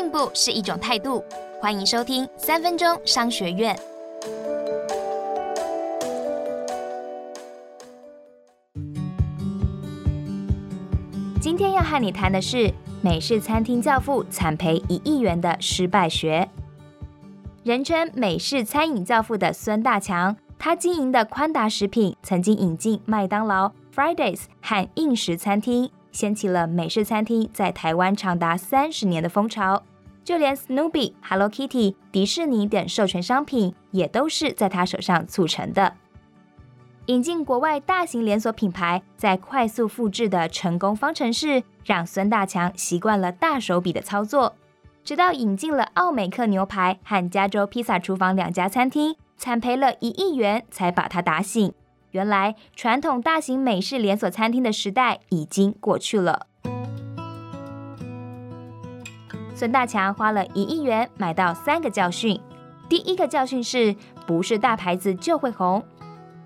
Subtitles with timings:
[0.00, 1.22] 进步是一种态度。
[1.60, 3.78] 欢迎收听三分钟商学院。
[11.38, 12.72] 今天要和你谈的是
[13.02, 16.48] 美式餐厅教父惨赔一亿元的失败学。
[17.62, 29.82] 人称美式餐饮教父的孙大强，他经营的宽达食品曾经引进麦当劳、Fridays 和应食餐厅，掀起了美式餐厅在台湾长达三十年的风潮。
[30.30, 35.96] 就连 Snoopy、Hello Kitty、迪士尼等授权商品，也都是在他手上促成的。
[37.06, 44.54] 引进国外大型连锁品牌，在快速复制的成功方程式，让孙大强习惯了大手笔的操作。
[45.02, 51.74] 直到引进了奥美克牛排和加州披萨厨房两家餐厅，惨赔了一亿元，才把他打醒。
[52.12, 56.46] 原来传统大型美式连锁餐厅的时代已经过去了。
[59.60, 62.40] 孙大强花了一亿元买到三个教训。
[62.88, 63.94] 第一个教训是，
[64.26, 65.84] 不是大牌子就会红。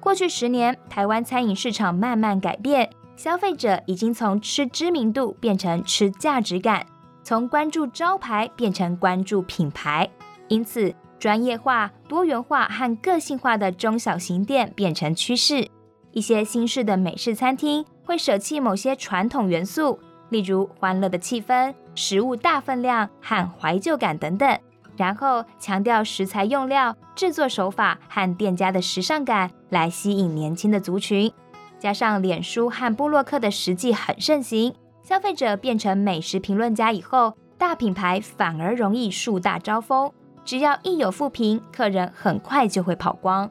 [0.00, 6.84] 过去十年，台湾餐饮市场慢慢改变，消费者已经从吃知名度变成吃价值感，
[7.22, 10.10] 从关注招牌变成关注品牌。
[10.48, 15.68] 因此，专业化、多元化和个性化的中小型店变成趋势。
[16.10, 20.00] 一些新式的美式餐厅会舍弃某些传统元素。
[20.34, 24.58] 例如欢乐的气氛、食物大分量和怀旧感等等，
[24.96, 31.32] 然后强调食材用料、制作手法和店家的时尚感来吸引年轻的族群。
[31.78, 34.74] 加上脸书和布洛克的实际很盛行，
[35.04, 40.10] 消费者变成美食评论家以后，大品牌反而容易树大招风。
[40.44, 43.48] 只要一有负评，客人很快就会跑光。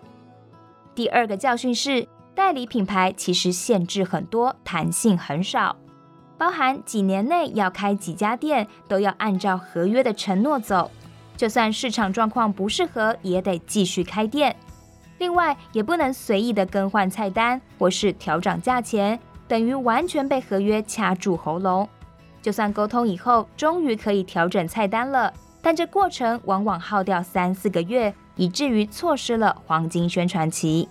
[0.94, 5.78] 第二个教训是，代理品牌其实限制很多，弹性很少。
[6.38, 10.90] 包含几年内要开几家店，都要按照合约的承诺走。
[11.38, 14.56] 就算市场状况不适合，也得继续开店。
[15.20, 19.18] 另外，也不能随意的更换菜单或是调涨价钱，
[19.48, 21.88] 等于完全被合约掐住喉咙。
[22.42, 30.90] 就算沟通以后，终于可以调整菜单了，但这过程往往耗掉三四个月，以至于错失了黄金宣传期。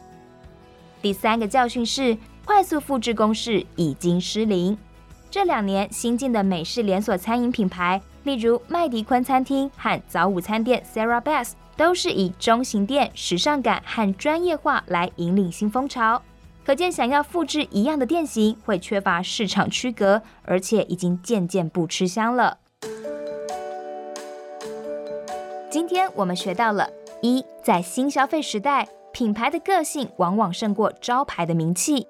[1.02, 4.78] 第三个教训是，快速复制公式已经失灵。
[5.32, 16.20] 这两年新进的美式连锁餐饮品牌，例如麦迪坤餐厅和早午餐店 Sarah Best，都是以中型店、时尚感和专业化来引领新风潮。
[16.62, 22.58] 可见，想要复制一样的店型，会缺乏市场区隔，而且已经渐渐不吃香了。
[25.70, 26.90] 今天我们学到了：
[27.22, 32.06] 一，在新消费时代，品牌的个性往往胜过招牌的名气；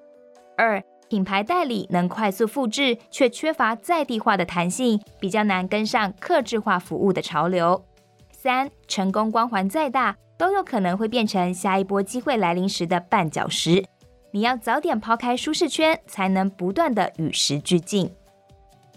[0.57, 0.83] 二。
[1.13, 7.85] 品牌代理能快速复制，却缺乏在地化的弹性，比较难跟上客制化服务的潮流。
[8.31, 13.85] 三，成功光环再大，都有可能会变成下一波机会来临时的绊脚石。
[14.31, 18.11] 你要早点抛开舒适圈，才能不断的与时俱进。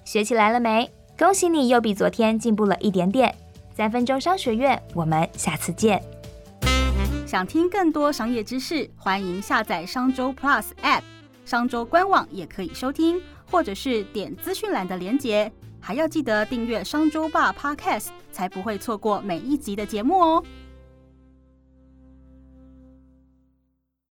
[0.03, 0.91] 学起来了没？
[1.19, 3.35] 恭喜你又比昨天进步了一点点。
[3.75, 6.03] 三分钟商学院，我们下次见。
[7.27, 11.03] 想听更多商业知识，欢迎下载商周 Plus App。
[11.47, 20.45] 商周官网也可以收听，或者是点资讯栏的连结，还要记得订阅商周吧 Podcast，才不会错过每一集的节目哦。